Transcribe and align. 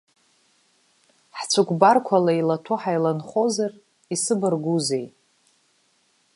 Ҳцәыкәбарқәа 1.37 2.17
леилаҭәо 2.25 2.75
ҳаиланхозар 2.81 3.71
исыбаргәузеи! 4.13 5.05